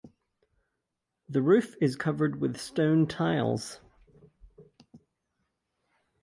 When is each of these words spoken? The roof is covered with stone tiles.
The 1.29 1.43
roof 1.43 1.75
is 1.79 1.95
covered 1.95 2.41
with 2.41 2.57
stone 2.59 3.05
tiles. 3.05 3.81